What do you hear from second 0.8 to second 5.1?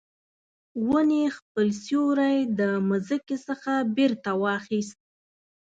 ونې خپل سیوری د مځکې څخه بیرته واخیست